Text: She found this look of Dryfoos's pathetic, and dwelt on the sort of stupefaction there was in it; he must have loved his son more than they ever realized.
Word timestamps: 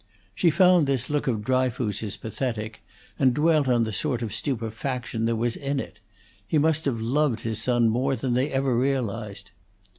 She 0.33 0.49
found 0.49 0.87
this 0.87 1.11
look 1.11 1.27
of 1.27 1.43
Dryfoos's 1.43 2.17
pathetic, 2.17 2.81
and 3.19 3.35
dwelt 3.35 3.67
on 3.67 3.83
the 3.83 3.93
sort 3.93 4.23
of 4.23 4.33
stupefaction 4.33 5.25
there 5.25 5.35
was 5.35 5.55
in 5.55 5.79
it; 5.79 5.99
he 6.47 6.57
must 6.57 6.85
have 6.85 6.99
loved 7.01 7.41
his 7.41 7.61
son 7.61 7.87
more 7.87 8.15
than 8.15 8.33
they 8.33 8.49
ever 8.49 8.75
realized. 8.75 9.51